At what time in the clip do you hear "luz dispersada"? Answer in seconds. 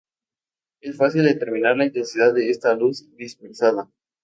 2.73-3.87